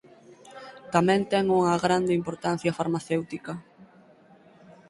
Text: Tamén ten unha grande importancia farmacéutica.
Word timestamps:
Tamén 0.93 1.21
ten 1.31 1.45
unha 1.59 1.75
grande 1.85 2.13
importancia 2.21 2.75
farmacéutica. 2.79 3.53